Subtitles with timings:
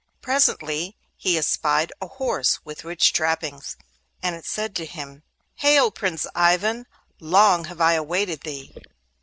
[0.19, 3.77] Presently he espied a horse with rich trappings,
[4.23, 5.21] and it said to him:
[5.57, 6.87] 'Hail, Prince Ivan!
[7.19, 8.73] Long have I awaited thee!